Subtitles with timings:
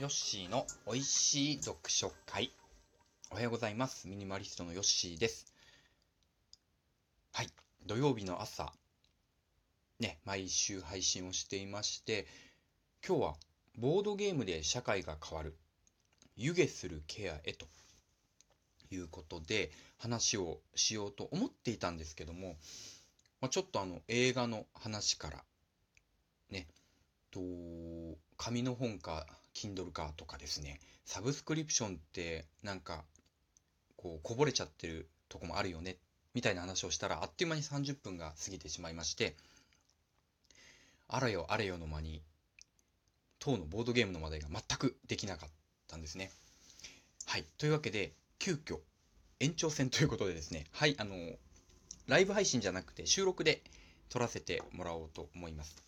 [0.00, 2.50] ヨッシーの美味しい読書会。
[3.30, 4.08] おはようございます。
[4.08, 5.52] ミニマリストのヨッシーです。
[7.34, 7.48] はい。
[7.84, 8.72] 土曜日の朝、
[9.98, 12.26] ね、毎週配信をしていまして、
[13.06, 13.34] 今日は
[13.76, 15.54] ボードゲームで社会が変わる、
[16.34, 17.66] 湯気するケアへと
[18.90, 22.56] いうことで話をしようと思っていたんですけども、
[23.42, 25.44] まあ、ちょっとあの映画の話から、
[26.48, 26.68] ね、
[27.30, 27.40] と
[28.38, 30.80] 紙の本か Kindle かとかですね。
[31.04, 33.04] サブスクリプションってなんか
[33.96, 35.96] こうこぼれちゃってるとこもあるよね。
[36.34, 39.36] みたいな話をしたらあっという間に30分が過ぎてしまいまして。
[41.08, 42.22] あれよあれよの間に
[43.40, 45.50] 当のボードゲームの話題が全くできなかっ
[45.88, 46.30] たんですね。
[47.26, 47.44] はい。
[47.58, 48.78] というわけで急遽
[49.40, 50.66] 延長戦ということでですね。
[50.70, 51.14] はいあの
[52.06, 53.62] ライブ配信じゃなくて収録で
[54.08, 55.82] 撮らせてもらおうと思います。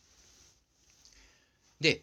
[1.81, 2.03] で、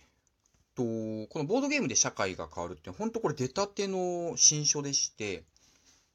[0.79, 5.43] とこのボードゲームで社会が変わるって本当これ出たての新書でして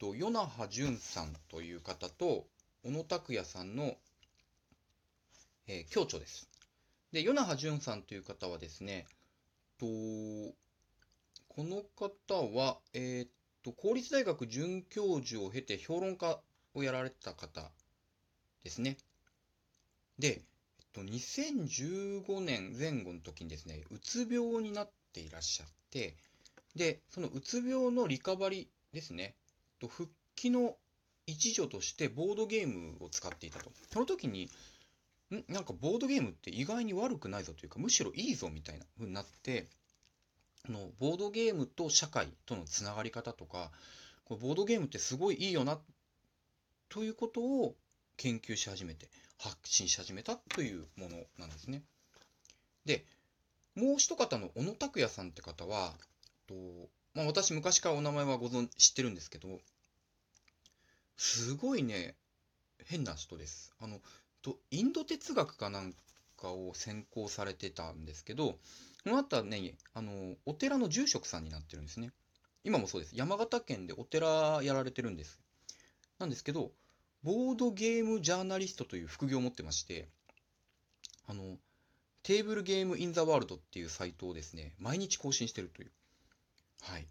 [0.00, 2.46] と与那覇淳さんという方と
[2.82, 3.92] 小野拓也さんの、
[5.68, 6.48] えー、共著です。
[7.12, 9.04] で与那覇淳さんという方はですね
[9.78, 10.54] とこ
[11.58, 13.28] の方は、えー、っ
[13.62, 16.40] と公立大学准教授を経て評論家
[16.74, 17.70] をやられた方
[18.64, 18.96] ですね。
[20.18, 20.40] で、
[20.94, 26.16] と2015年前後の時にですねうつ病になっていらっしゃって
[26.76, 29.34] でそのうつ病のリカバリですね
[29.80, 30.76] と復帰の
[31.26, 33.70] 一助としてボードゲームを使っていたと。
[33.92, 34.50] その時に
[35.30, 35.44] ん？
[35.48, 39.66] なんかボードゲームって意外に悪くないぞというかむしろいいぞみたいな風になって
[40.68, 43.70] あのボードゲームと社会とのつながり方とか
[44.24, 45.78] こボードゲームってすごいいいよな
[46.88, 47.74] ということを
[48.16, 51.82] 研究し始めて発信し始めたというものなんですね。
[52.84, 53.04] で
[53.74, 55.92] もう一方の小野拓也さんって方は
[56.46, 56.54] と、
[57.14, 59.60] まあ、私昔からお名前はご存知ってるんですけど
[61.16, 62.14] すごいね
[62.86, 63.72] 変な人です。
[63.80, 63.98] あの
[64.42, 65.94] とインド哲学かなん
[66.36, 68.58] かを専攻されてたんですけど
[69.04, 72.10] この後はねあのお寺の住職さんになってるんですね。
[72.62, 73.14] 今もそうです。
[73.14, 75.40] 山形県でお寺やられてるんです。
[76.18, 76.70] なんですけど
[77.24, 80.08] ボードゲームジャーナリストという副業を持ってまして、
[81.26, 81.56] あの、
[82.22, 85.90] テーブルゲームインザワールドっていうサイトをですね、毎日更新してるという。
[86.82, 87.06] はい。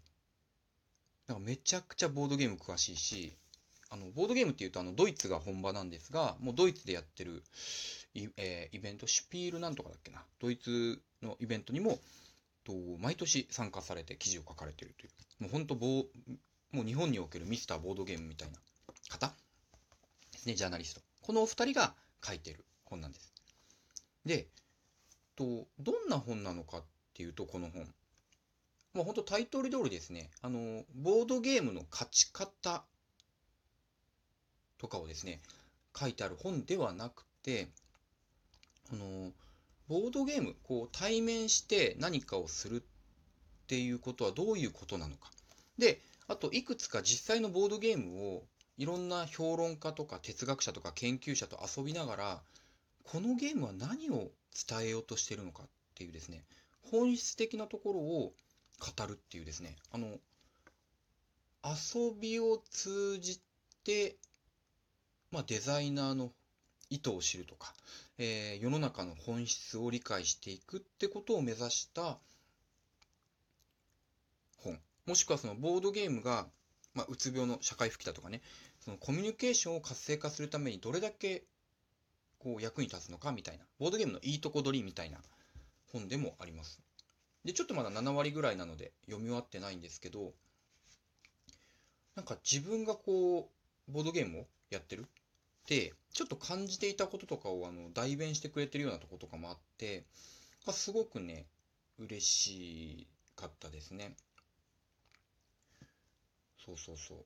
[1.26, 3.36] だからめちゃくちゃボードゲーム詳しいし、
[3.90, 7.42] あの、ボードゲームっていうと、あの、ドイツが本場なんですが、もうドイツでやってる
[8.14, 11.98] イ,、えー、イベント、シュピールなんとかだっけな、ドイツのイベントにも、
[12.62, 15.42] と毎年参加されて記事を書かれてるという。
[15.42, 18.58] もう本当、もう日本におけるミスターボードゲームみたいな
[19.10, 19.34] 方
[20.46, 21.00] ね、ジャーナリスト。
[21.22, 21.94] このお二人が
[22.24, 23.32] 書いてる本なんです。
[24.24, 24.48] で、
[25.36, 26.84] とどんな本なのかっ
[27.14, 27.86] ていうと、この本。
[28.94, 32.84] もう本当タイトル通りですね、あの、ボードゲームの勝ち方
[34.78, 35.40] とかをですね、
[35.98, 37.68] 書いてある本ではなくて、
[38.92, 39.32] あの、
[39.88, 45.30] ボードゲーム、こう対面して何かをするっていうことはどういうことなのか。
[45.78, 48.44] で、あといくつか実際のボードゲームを
[48.76, 52.42] いろんな評論家とか哲学者とか研究者と遊びながら
[53.04, 54.30] このゲームは何を
[54.68, 56.44] 伝えようとしてるのかっていうですね
[56.90, 58.32] 本質的なところを
[58.80, 60.18] 語るっていうですねあの
[61.64, 63.40] 遊びを通じ
[63.84, 64.16] て、
[65.30, 66.30] まあ、デザイナーの
[66.90, 67.72] 意図を知るとか、
[68.18, 72.18] えー、世の中の本質を理解していくってことを目指した
[74.58, 74.78] 本。
[75.06, 76.46] もしくはそのボードゲームが
[76.94, 78.40] まあ、うつ病の社会復帰だとかね
[78.80, 81.44] そのコミュニケーションを活性化するためにどれだけ
[82.38, 85.18] こう役に立つのかみたいなボードゲームのいいとこ取りみたいな
[85.92, 86.80] 本でもあります。
[87.44, 90.32] でちょっとまだ7割ぐらいなので読み終わってないんですけど
[92.14, 93.50] なんか自分がこ
[93.88, 95.06] うボードゲームをやってる
[95.68, 100.04] でちょっと感じていたこととかをあの代弁してくれてるようなとことかもあって
[100.70, 101.46] すごくね
[101.98, 103.06] 嬉し
[103.36, 104.14] かったですね。
[106.64, 107.18] そうそうそう。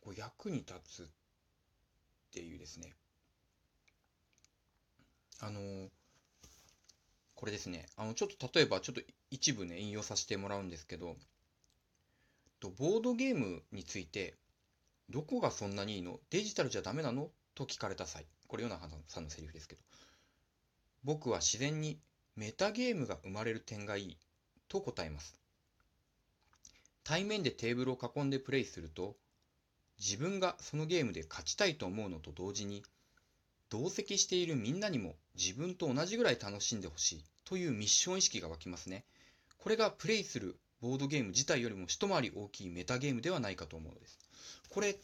[0.00, 1.06] こう役に立つっ
[2.32, 2.92] ていうですね。
[5.40, 5.88] あの、
[7.34, 7.86] これですね。
[7.96, 11.16] あの、ちょっと例えば、ちょっと一部ね、引用させてもらうんですけど、
[12.60, 14.34] とボードゲームについて、
[15.08, 16.18] どこがそんなにいいの？
[16.30, 17.30] デジタルじゃダメなの？
[17.54, 18.26] と聞かれた際。
[18.48, 19.80] これ、ヨナハさんのセリフですけど。
[21.04, 22.00] 僕は自然に
[22.36, 24.18] メタゲームが生まれる点がいい
[24.68, 25.38] と答えます。
[27.08, 29.16] 対面でテーブルを囲んでプレイすると
[29.98, 32.82] 自分がそのゲームで勝ちたいと思うのと同時に
[33.70, 39.06] 同席しているみんなにも自分と同じぐらい楽しんでほしいというミッション意識が湧きますね。
[39.56, 44.18] これがプレイするボードゲーム自体よりも一回り大きいメタゲームではないかと思うのです。
[44.68, 44.94] これ、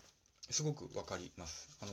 [0.50, 1.78] すごくわかります。
[1.80, 1.92] あの、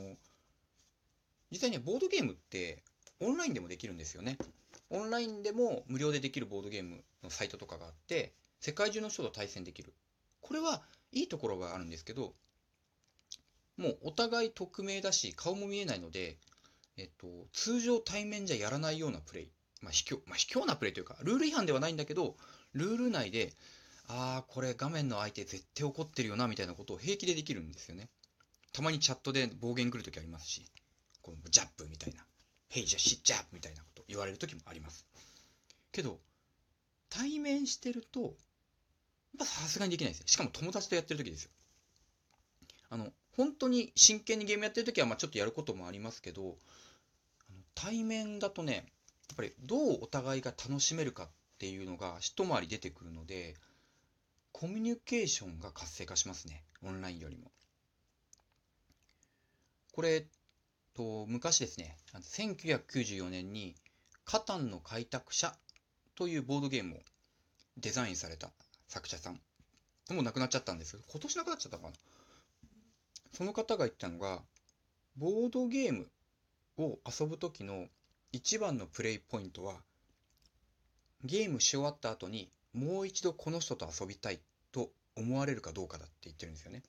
[1.52, 2.84] 実際ね、ボードゲームって
[3.22, 4.38] オンラインでもできるんですよね。
[4.90, 9.94] オンラインでも無料でできるボードゲームのサイトとかがあって、世界中の人と対戦できる。
[10.40, 12.34] これはいいところがあるんですけど、
[13.78, 16.38] もうお互い匿名だし、顔も見えないので、
[16.98, 19.52] えっと、通常対面じゃやらないようなプレイ。
[19.82, 22.38] まあ、卑怯、まあ、卑怯なプレイというか、ルール違反ではないんだけど、
[22.74, 23.54] ルール内で、
[24.08, 28.10] ああ、これ画面の相手絶対怒ってるよな、みたいなことを平気でできるんですよね。
[28.74, 30.70] たまにチャットで暴言来るときありますし、
[31.22, 32.24] このジャップみたいな、
[32.70, 35.08] ヘイジャシッジャップみたいなこと言われるときもあります。
[35.92, 36.20] けど、
[37.10, 38.36] 対面してると、
[39.40, 40.28] さすがにできないですよ。
[40.28, 41.52] しかも友達とやってるときですよ。
[42.90, 46.58] あの、本当に真剣にゲームやってるときは、まあちょっとやることもありますけど、
[47.50, 48.82] あの対面だとね、や
[49.34, 53.56] っぱりどうお互いが楽しめるかっていうのが一回り出てくるので、
[54.52, 56.64] コミュニケーションが活性化しますね。
[56.84, 57.52] オンラインよりも。
[59.94, 60.26] これ、
[60.94, 63.76] と昔ですね、1994年に、
[64.26, 65.56] カタンの開拓者
[66.16, 67.00] というボードゲームを
[67.78, 68.52] デザインされた
[68.92, 69.40] 作者さん。
[70.10, 71.94] もう亡くなっちゃったんですけど今年亡くなっちゃったかな。
[73.32, 74.42] その方が言ったのが、
[75.16, 76.10] ボードゲーム
[76.78, 77.88] を遊ぶ時の
[78.34, 79.82] 一番のプレイポイントは、
[81.24, 84.42] ゲームし終わった後にもう一度この人と遊びたい
[84.74, 86.84] と思われるかどうかだって言ってるんですよね。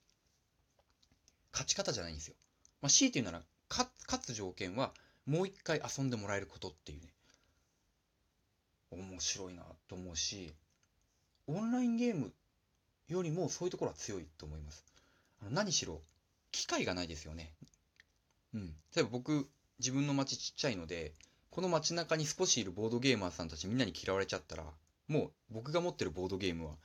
[1.53, 2.35] 勝ち方じゃないんですよ。
[2.81, 3.89] まあ、強いて言うなら、勝
[4.21, 4.93] つ条件は
[5.27, 7.13] もう一回遊んでもらえることっていうね。
[8.91, 10.53] 面白いなと思うし、
[11.47, 12.33] オンラインゲーム
[13.09, 14.85] よりもそういうところは強いと思います。
[15.41, 16.01] あの何しろ、
[16.51, 17.53] 機会がないですよね。
[18.55, 18.75] うん。
[18.95, 19.49] 例えば僕、
[19.79, 21.13] 自分の街ちっちゃいので、
[21.51, 24.65] この街中に少しいるボードゲーマーさんたちみんなに嫌われちゃったら、
[25.09, 26.77] もう僕が持ってるボードゲームは、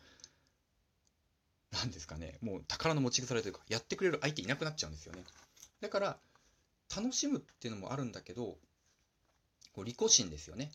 [1.72, 5.24] 何ですかね、もう宝の持ち腐れというか、やってくれる相手いなくなっちゃうんですよね。
[5.82, 6.18] だから、
[6.96, 8.58] 楽しむっていうのもあるんだけど、
[9.74, 10.72] こう利己心ですよね。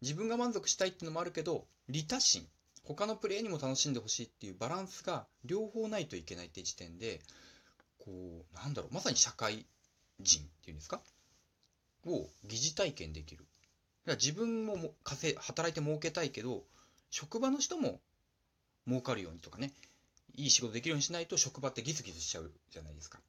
[0.00, 2.48] 自分が満足したいっていうのもあるけど、利他心。
[2.84, 7.20] 他のプレイにも楽しんでほしいっていうバランスが両方ないといけないって時点で、
[7.98, 8.10] こ
[8.52, 9.66] う、なんだろう、まさに社会
[10.20, 11.00] 人っていうんですか？
[12.04, 13.44] を疑似体験できる。
[13.44, 13.50] だか
[14.06, 16.64] ら自分もも稼働いて儲けたいけど、
[17.10, 18.00] 職場の人も
[18.88, 19.72] 儲かるようにとかね、
[20.34, 23.20] いい仕事できるようにしないと職場ってギスギスしちゃうじゃないですか。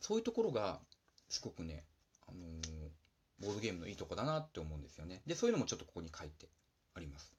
[0.00, 0.78] そういうところが、
[1.28, 1.82] すごくね、
[2.28, 2.81] あのー、
[3.42, 5.20] ボードゲームのいいとこだなって思うんですよね。
[5.26, 6.48] で、そういうのもちょっとここに書いて
[6.94, 7.32] あります。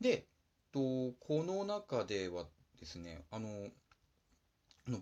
[0.00, 0.26] で、
[0.72, 2.46] とこの中では
[2.80, 3.70] ですね、あのー、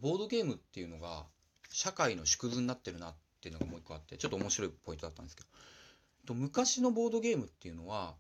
[0.01, 1.27] ボードゲームっていうのが
[1.71, 5.49] 社会の縮図になってるなっていうのがもう一個あって、ちょっと面白いポイントだったんですけど、
[6.27, 8.15] と昔のボードゲームっていうのは、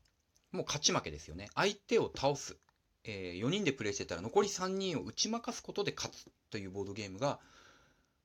[0.52, 1.48] もう勝ち負けですよね。
[1.54, 2.56] 相手を倒す。
[3.04, 7.38] えー、4人でプレイしてたら残り3人を打ち負かすことで勝つというボードゲームが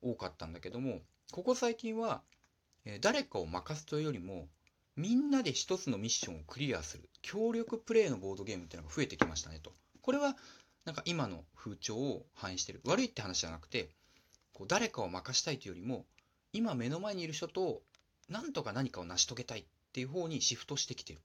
[0.01, 1.01] 多かったんだけども、
[1.31, 2.21] ここ最近は、
[3.01, 4.47] 誰かを任すというよりも、
[4.95, 9.73] みんなで一つのミッションをクリアする、協力プレイのボードゲームっていうのが増えてきましたねと。
[10.01, 10.37] これは、
[10.85, 12.81] なんか今の風潮を反映してる。
[12.85, 13.89] 悪いって話じゃなくて、
[14.53, 16.05] こう誰かを任したいというよりも、
[16.53, 17.81] 今目の前にいる人と、
[18.29, 21.19] なんとか何かを成し遂げたいっていう方にシフトしてきてる。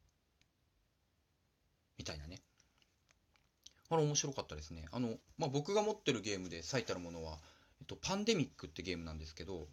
[1.99, 2.40] みたいなね。
[3.90, 4.87] あれ面白かったですね。
[4.92, 7.38] あの、まあ、僕が持ってるゲームで最たるものは、
[7.80, 9.68] えっと、パンデミックってゲームなんですけど、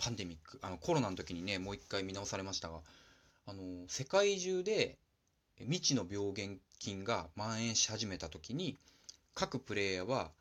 [0.00, 0.58] パンデミック。
[0.62, 2.80] あの、コロナの時にね、もう一回見直されましたが、
[3.46, 4.98] あの、世界中で
[5.58, 8.78] 未知の病原菌が蔓延し始めた時に、
[9.34, 10.32] 各プレイヤーは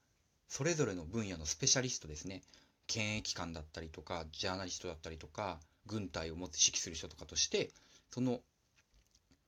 [0.48, 2.42] それぞれの分野のスペシャリストですね。
[2.88, 7.72] 検疫官だったりとか、ジャーナリストだったりとか、軍隊を持って指揮する人とかとして、
[8.12, 8.40] その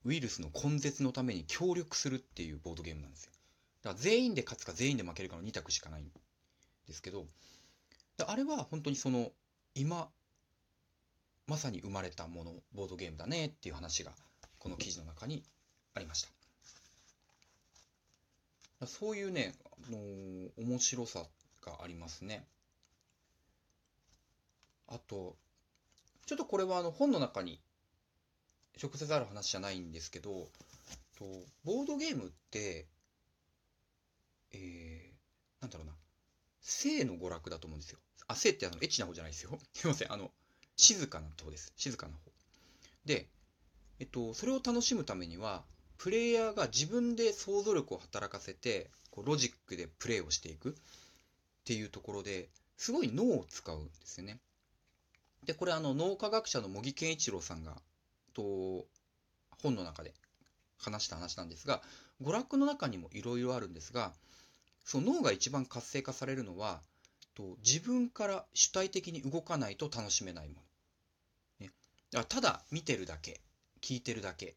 [0.04, 3.32] ウイルスの根絶のために協力するっていうボードゲームなんですよ。
[3.82, 6.10] だから全員で勝つか全員で負けるかの2択しかないん
[6.86, 7.26] ですけど、
[8.24, 9.32] あれは本当にその
[9.74, 10.10] 今、
[11.46, 14.12] まさに生まれたもの、ボードゲームだねっていう話が
[14.58, 15.42] この記事の中に
[15.94, 16.22] ありまし
[18.80, 18.86] た。
[18.86, 19.54] そういうね、
[19.88, 19.98] あの
[20.58, 21.24] 面白さ
[21.64, 22.46] がありますね。
[24.88, 25.36] あと、
[26.26, 27.60] ちょっとこれはあの本の中に
[28.82, 30.48] 直接ある話じゃないんですけど、
[31.18, 31.24] と
[31.64, 32.86] ボードゲームって、
[34.52, 35.92] えー、なんだろうな、
[36.60, 37.98] 性の娯楽だと思うんですよ。
[38.28, 39.58] あ、性ってあのエッチな方じゃないですよ。
[39.74, 40.12] すいません。
[40.12, 40.30] あの、
[40.76, 41.72] 静かな方です。
[41.76, 42.20] 静かな方。
[43.04, 43.28] で、
[43.98, 45.64] えっと、それを楽しむためには、
[45.98, 50.74] プレイヤーが自分で想像力を働かせて、こうロジックでプレイをしていくっ
[51.64, 54.40] ていうところですごい脳を使うんですよね。
[55.44, 57.80] で、これあの脳科学者の茂木健一郎さんが
[58.32, 58.86] と
[59.62, 60.12] 本の中で
[60.78, 61.82] 話した話なんですが、
[62.20, 64.12] 娯楽の中にもいろいろあるんですが、
[64.84, 66.80] その脳が一番活性化されるのは、
[67.34, 70.54] と自分から主体的に動かないと楽しめないも
[71.60, 71.66] の。
[71.66, 71.72] ね、
[72.10, 73.40] だからただ見てるだけ、
[73.80, 74.56] 聞いてるだけ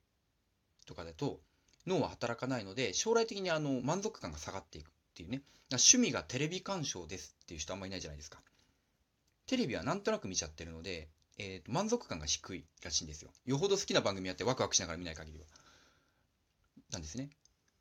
[0.86, 1.40] とかだと
[1.88, 5.42] 脳は働かないので、将来的にあの満足感が下がっていくっていうね。
[5.72, 8.40] 趣味がテレビ鑑賞ですっていう人あんまりいないじゃないですか。
[9.48, 13.32] テレビはなんとなく見ちゃってるので、えー、と満足感が低いらしいんですよ。
[13.46, 15.46] よほど好きな番組やってワクワクしながら見ない限りは。
[16.92, 17.30] なんですね。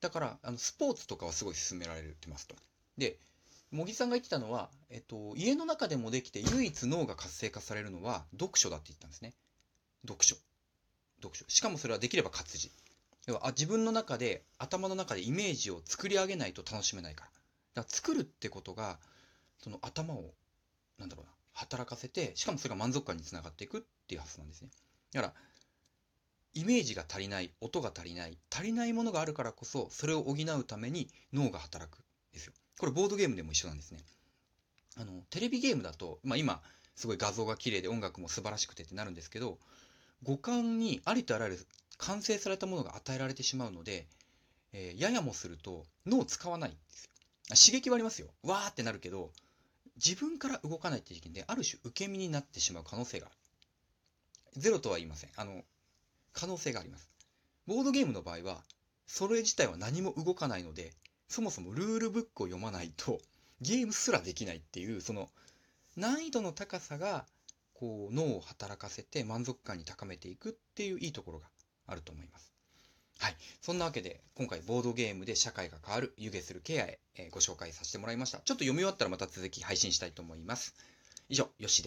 [0.00, 2.56] だから、あのスポーツとかはすごい勧められてますと。
[2.98, 3.18] で、
[3.74, 9.34] 茂木さんが言ってたのは、えっと、家の中でもできて唯一脳が活性化されるのは読書だって言ったんですね。
[10.06, 10.36] 読書。
[11.16, 11.44] 読書。
[11.48, 12.70] しかもそれはできれば活字。
[13.26, 17.30] 要はあ自分の中で、頭の中でイメージを作り上げないと楽しめないから。
[17.74, 18.98] だから作るってことが、
[19.58, 20.34] その頭を、
[20.98, 24.68] なんだろうな、働かせて、しかもそれが満足感につながっていくっていう発想なんですね。
[25.12, 25.34] だから、
[26.52, 32.02] イメージが足りない、音が足りない、足りないものがあるからこそ、それを補うために脳が働くん
[32.32, 32.52] ですよ。
[32.78, 34.00] これボードゲームでも一緒なんですね。
[34.96, 36.62] あの、テレビゲームだと、まあ今、
[36.96, 39.58] すごい画像が綺麗で音楽も素晴らしくてってなるんですけど、
[40.22, 41.66] 五感にありとあらゆる
[41.98, 44.06] 完成されたものが与えられてしまうので、
[44.72, 47.10] えー、ややもすると脳使わないんですよ。
[47.50, 48.28] 刺激はありますよ。
[48.42, 49.30] わーってなるけど、
[49.96, 53.36] 自分から動かないっていう時点で、ある種受け身になってしまう可能性がある。
[54.60, 55.30] ゼロとは言いません。
[55.36, 55.62] あの、
[56.32, 57.08] 可能性があります。
[57.66, 58.62] ボードゲームの場合は、
[59.06, 60.94] それ自体は何も動かないので、
[61.28, 63.20] そもそもルールブックを読まないと、
[63.60, 65.30] ゲームすらできないっていう、その、
[65.96, 67.26] 難易度の高さが、
[67.72, 71.48] こう、脳を働かせて満足感に高めていくっていういいところが
[71.86, 72.52] あると思います。
[73.18, 73.36] はい。
[73.62, 78.38] そんなわけで、今回ボードゲームで社会が変わる湯気するケアへ、え、ご紹介させてもらいました。
[78.38, 80.74] ちょっと読み終わったらまた続き配信したいと思います。
[81.28, 81.82] 以上、よし